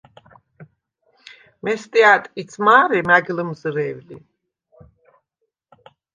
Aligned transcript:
მესტია̄̈ 1.63 2.19
ტკიც 2.23 2.51
მა̄რე 2.65 2.99
მა̈გ 3.07 3.25
ლჷმზჷრე̄ვ 3.35 3.99
ლი! 4.07 4.17